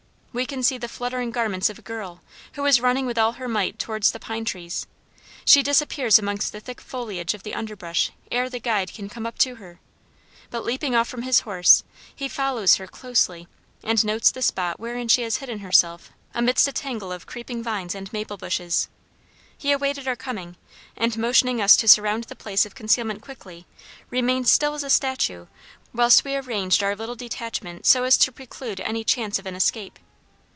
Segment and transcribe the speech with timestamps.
[0.33, 2.21] We can see the fluttering garments of a girl,
[2.53, 4.87] who is running with all her might towards the pine trees;
[5.43, 9.37] she disappears amongst the thick foliage of the underbrush ere the guide can come up
[9.39, 9.81] to her,
[10.49, 11.83] but leaping from off his horse,
[12.15, 13.49] he follows her closely,
[13.83, 17.93] and notes the spot wherein she has hidden herself amidst a tangle of creeping vines
[17.93, 18.87] and maple bushes.
[19.57, 20.55] He awaited our coming,
[20.95, 23.67] and, motioning us to surround the place of concealment quickly,
[24.09, 25.47] remained still as a statue
[25.93, 29.99] whilst we arranged our little detachment so as to preclude any chance of an escape.